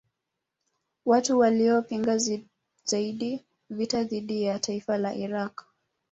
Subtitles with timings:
[1.05, 2.19] Watu waliopinga
[2.83, 5.65] zaidi vita dhidi ya taifa la Iraq